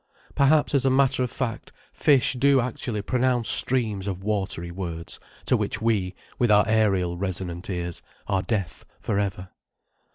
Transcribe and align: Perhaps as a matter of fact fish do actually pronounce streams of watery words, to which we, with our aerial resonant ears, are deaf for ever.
Perhaps 0.33 0.73
as 0.73 0.83
a 0.83 0.89
matter 0.89 1.21
of 1.21 1.29
fact 1.29 1.71
fish 1.93 2.33
do 2.33 2.59
actually 2.59 3.03
pronounce 3.03 3.49
streams 3.49 4.07
of 4.07 4.23
watery 4.23 4.71
words, 4.71 5.19
to 5.45 5.55
which 5.55 5.79
we, 5.79 6.15
with 6.39 6.49
our 6.49 6.65
aerial 6.67 7.19
resonant 7.19 7.69
ears, 7.69 8.01
are 8.25 8.41
deaf 8.41 8.83
for 8.99 9.19
ever. 9.19 9.49